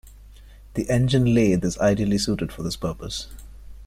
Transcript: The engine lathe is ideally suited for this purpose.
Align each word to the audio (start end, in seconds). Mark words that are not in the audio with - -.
The 0.73 0.89
engine 0.89 1.31
lathe 1.35 1.63
is 1.63 1.77
ideally 1.77 2.17
suited 2.17 2.51
for 2.51 2.63
this 2.63 2.75
purpose. 2.75 3.27